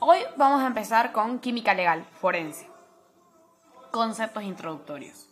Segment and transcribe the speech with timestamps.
[0.00, 2.70] Hoy vamos a empezar con química legal, forense.
[3.90, 5.28] Conceptos introductorios.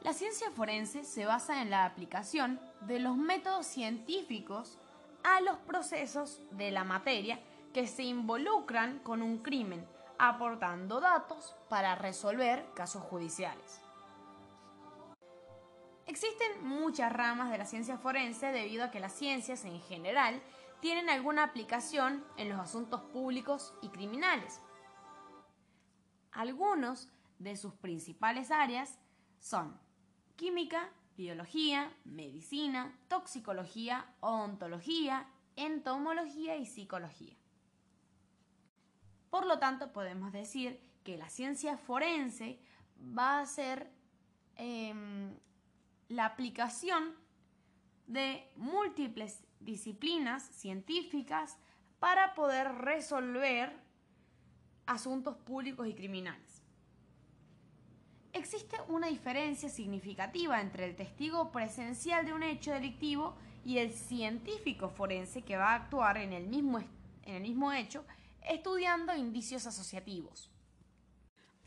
[0.00, 4.78] La ciencia forense se basa en la aplicación de los métodos científicos
[5.24, 7.38] a los procesos de la materia
[7.74, 9.86] que se involucran con un crimen,
[10.18, 13.82] aportando datos para resolver casos judiciales.
[16.06, 20.40] Existen muchas ramas de la ciencia forense debido a que las ciencias en general
[20.80, 24.60] tienen alguna aplicación en los asuntos públicos y criminales.
[26.32, 27.08] Algunos
[27.38, 28.98] de sus principales áreas
[29.40, 29.78] son
[30.36, 37.36] química, biología, medicina, toxicología, odontología, entomología y psicología.
[39.30, 42.60] Por lo tanto, podemos decir que la ciencia forense
[43.00, 43.90] va a ser
[44.56, 45.34] em,
[46.08, 47.14] la aplicación
[48.08, 51.56] de múltiples disciplinas científicas
[52.00, 53.72] para poder resolver
[54.86, 56.62] asuntos públicos y criminales.
[58.32, 64.88] Existe una diferencia significativa entre el testigo presencial de un hecho delictivo y el científico
[64.88, 68.04] forense que va a actuar en el mismo, en el mismo hecho
[68.42, 70.50] estudiando indicios asociativos.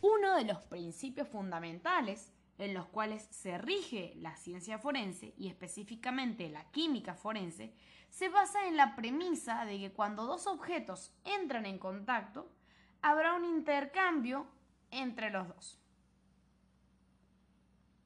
[0.01, 6.49] Uno de los principios fundamentales en los cuales se rige la ciencia forense y específicamente
[6.49, 7.73] la química forense,
[8.09, 12.51] se basa en la premisa de que cuando dos objetos entran en contacto,
[13.01, 14.47] habrá un intercambio
[14.91, 15.79] entre los dos.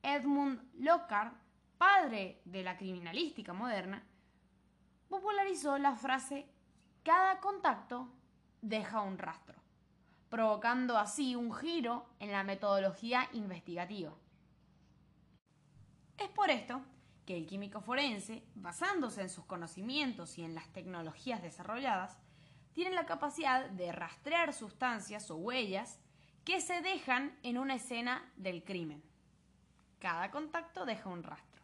[0.03, 1.35] Edmund Lockhart,
[1.77, 4.05] padre de la criminalística moderna,
[5.09, 6.47] popularizó la frase
[7.03, 8.09] cada contacto
[8.61, 9.61] deja un rastro,
[10.29, 14.11] provocando así un giro en la metodología investigativa.
[16.17, 16.81] Es por esto
[17.25, 22.19] que el químico forense, basándose en sus conocimientos y en las tecnologías desarrolladas,
[22.73, 25.99] tiene la capacidad de rastrear sustancias o huellas
[26.44, 29.03] que se dejan en una escena del crimen.
[29.99, 31.63] Cada contacto deja un rastro.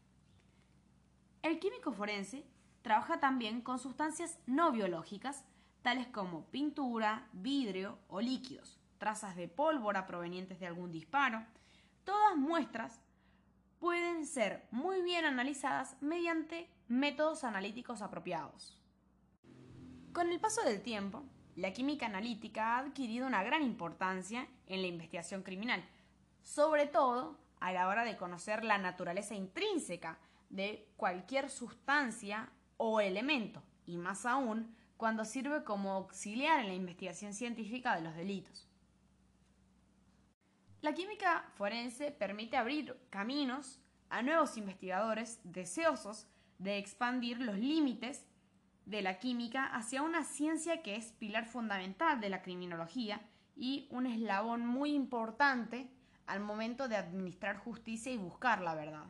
[1.43, 2.45] El químico forense
[2.81, 5.45] trabaja también con sustancias no biológicas,
[5.81, 11.45] tales como pintura, vidrio o líquidos, trazas de pólvora provenientes de algún disparo,
[12.03, 13.01] todas muestras
[14.25, 18.81] ser muy bien analizadas mediante métodos analíticos apropiados.
[20.13, 21.23] Con el paso del tiempo,
[21.55, 25.83] la química analítica ha adquirido una gran importancia en la investigación criminal,
[26.41, 30.17] sobre todo a la hora de conocer la naturaleza intrínseca
[30.49, 37.33] de cualquier sustancia o elemento, y más aún cuando sirve como auxiliar en la investigación
[37.33, 38.67] científica de los delitos.
[40.81, 43.79] La química forense permite abrir caminos
[44.11, 46.27] a nuevos investigadores deseosos
[46.59, 48.27] de expandir los límites
[48.85, 53.21] de la química hacia una ciencia que es pilar fundamental de la criminología
[53.55, 55.89] y un eslabón muy importante
[56.27, 59.05] al momento de administrar justicia y buscar la verdad.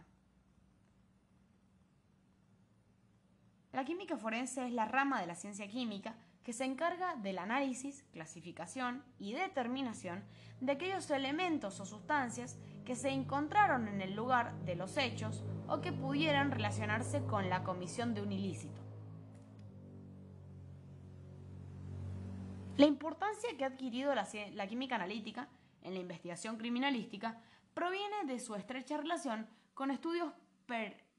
[3.73, 8.03] La química forense es la rama de la ciencia química que se encarga del análisis,
[8.11, 10.23] clasificación y determinación
[10.59, 15.81] de aquellos elementos o sustancias que se encontraron en el lugar de los hechos o
[15.81, 18.81] que pudieran relacionarse con la comisión de un ilícito.
[22.77, 25.49] La importancia que ha adquirido la, química analítica
[25.83, 27.39] en la investigación criminalística
[27.73, 30.33] proviene de su estrecha relación con estudios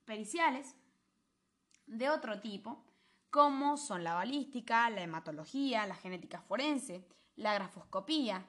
[0.05, 0.75] periciales
[1.87, 2.85] de otro tipo,
[3.31, 7.07] como son la balística, la hematología, la genética forense,
[7.37, 8.47] la grafoscopía,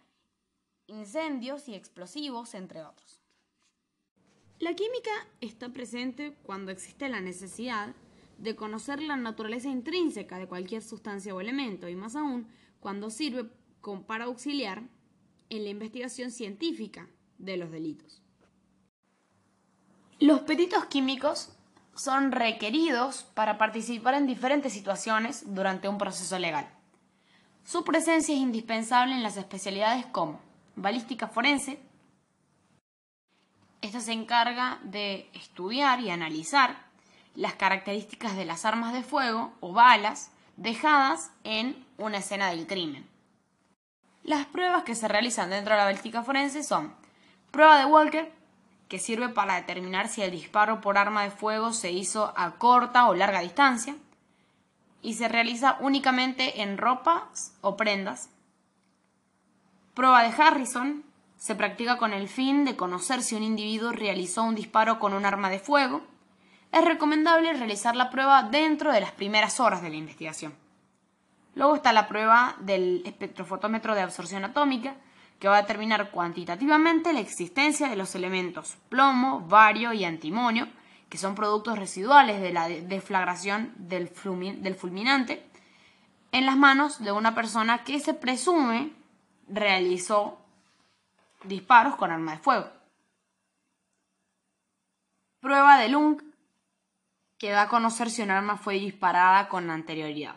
[0.87, 3.21] incendios y explosivos, entre otros.
[4.59, 5.11] La química
[5.41, 7.93] está presente cuando existe la necesidad
[8.37, 12.47] de conocer la naturaleza intrínseca de cualquier sustancia o elemento, y más aún
[12.79, 13.49] cuando sirve
[14.07, 14.83] para auxiliar
[15.49, 17.07] en la investigación científica
[17.37, 18.21] de los delitos.
[20.19, 21.49] Los peritos químicos
[21.95, 26.67] son requeridos para participar en diferentes situaciones durante un proceso legal.
[27.65, 30.39] Su presencia es indispensable en las especialidades como
[30.75, 31.79] balística forense.
[33.81, 36.77] Esta se encarga de estudiar y analizar
[37.35, 43.07] las características de las armas de fuego o balas dejadas en una escena del crimen.
[44.23, 46.95] Las pruebas que se realizan dentro de la balística forense son
[47.51, 48.31] prueba de Walker,
[48.87, 53.07] que sirve para determinar si el disparo por arma de fuego se hizo a corta
[53.09, 53.95] o larga distancia
[55.01, 58.29] y se realiza únicamente en ropas o prendas.
[59.93, 61.03] Prueba de Harrison
[61.37, 65.25] se practica con el fin de conocer si un individuo realizó un disparo con un
[65.25, 66.01] arma de fuego.
[66.71, 70.55] Es recomendable realizar la prueba dentro de las primeras horas de la investigación.
[71.53, 74.95] Luego está la prueba del espectrofotómetro de absorción atómica,
[75.37, 80.67] que va a determinar cuantitativamente la existencia de los elementos plomo, bario y antimonio,
[81.09, 85.45] que son productos residuales de la deflagración del, fulminante,
[86.31, 89.02] en las manos de una persona que se presume
[89.47, 90.39] realizó
[91.43, 92.69] disparos con arma de fuego.
[95.39, 96.21] Prueba de Lung,
[97.37, 100.35] que da a conocer si un arma fue disparada con anterioridad.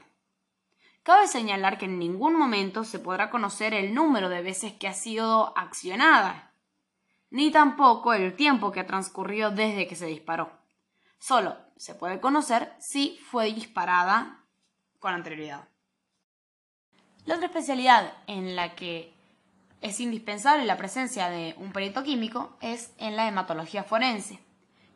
[1.05, 4.93] Cabe señalar que en ningún momento se podrá conocer el número de veces que ha
[4.93, 6.51] sido accionada,
[7.31, 10.51] ni tampoco el tiempo que ha transcurrido desde que se disparó.
[11.19, 14.45] Solo se puede conocer si fue disparada
[14.99, 15.69] con anterioridad.
[17.27, 19.13] La otra especialidad en la que
[19.83, 24.41] es indispensable la presencia de un perito químico es en la hematología forense,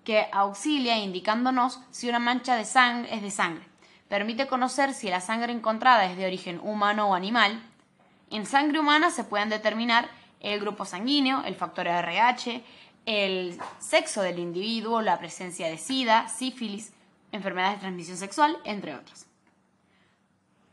[0.05, 3.71] que auxilia indicándonos si una mancha de sangre es de sangre
[4.11, 7.63] permite conocer si la sangre encontrada es de origen humano o animal.
[8.31, 10.11] En sangre humana se pueden determinar
[10.41, 12.63] el grupo sanguíneo, el factor RH,
[13.07, 16.93] el sexo del individuo, la presencia de SIDA, sífilis,
[17.31, 19.30] enfermedades de transmisión sexual, entre otras.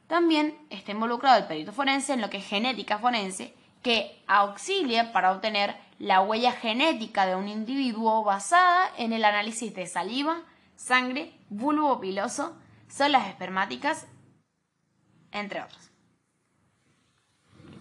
[0.08, 5.32] También está involucrado el perito forense en lo que es genética forense, que auxilia para
[5.32, 10.44] obtener la huella genética de un individuo basada en el análisis de saliva,
[10.76, 12.58] sangre, bulbo piloso,
[12.88, 14.08] son las espermáticas,
[15.32, 15.92] entre otros.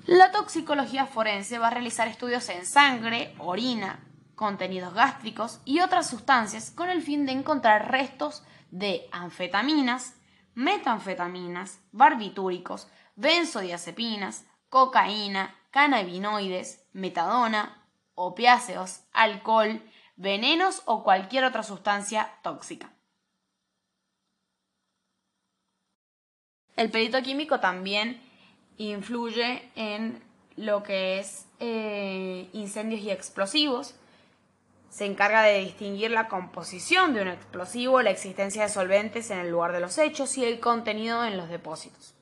[0.06, 4.00] La toxicología forense va a realizar estudios en sangre, orina,
[4.34, 10.15] contenidos gástricos y otras sustancias con el fin de encontrar restos de anfetaminas,
[10.56, 19.82] metanfetaminas, barbitúricos, benzodiazepinas, cocaína, cannabinoides, metadona, opiáceos, alcohol,
[20.16, 22.90] venenos o cualquier otra sustancia tóxica.
[26.74, 28.20] El perito químico también
[28.78, 30.22] influye en
[30.56, 33.94] lo que es eh, incendios y explosivos.
[34.96, 39.50] Se encarga de distinguir la composición de un explosivo, la existencia de solventes en el
[39.50, 42.14] lugar de los hechos y el contenido en los depósitos.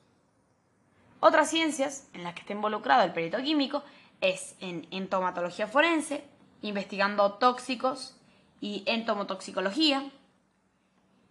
[1.21, 3.81] Otras ciencias en las que está involucrado el perito químico
[4.19, 6.25] es en entomatología forense,
[6.63, 8.17] investigando tóxicos
[8.59, 10.11] y entomotoxicología,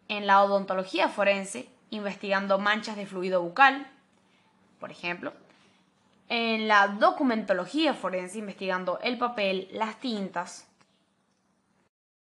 [0.08, 3.86] en la odontología forense, investigando manchas de fluido bucal,
[4.80, 5.34] por ejemplo.
[6.30, 10.68] En la documentología forense, investigando el papel, las tintas,